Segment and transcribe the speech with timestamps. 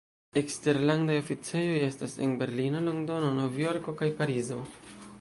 [0.39, 4.63] Eksterlandaj oficejoj estas en Berlino, Londono, Novjorko kaj Parizo.